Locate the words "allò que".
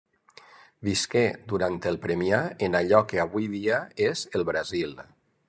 2.81-3.21